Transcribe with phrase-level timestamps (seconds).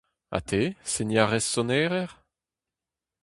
[0.33, 2.17] Ha te, seniñ a rez sonerezh?